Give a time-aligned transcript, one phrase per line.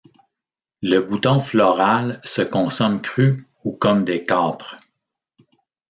[0.81, 4.77] Le bouton floral se consomme cru ou comme des câpres.